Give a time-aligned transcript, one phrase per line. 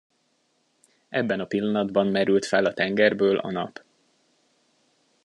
[1.09, 3.83] Ebben a pillanatban merült fel a tengerből a nap.